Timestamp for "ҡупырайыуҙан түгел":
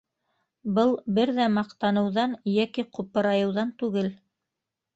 2.99-4.13